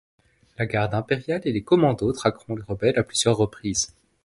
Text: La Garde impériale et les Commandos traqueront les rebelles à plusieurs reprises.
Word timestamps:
La 0.57 0.65
Garde 0.65 0.95
impériale 0.95 1.41
et 1.43 1.51
les 1.51 1.61
Commandos 1.63 2.11
traqueront 2.13 2.55
les 2.55 2.63
rebelles 2.63 2.97
à 2.97 3.03
plusieurs 3.03 3.37
reprises. 3.37 3.93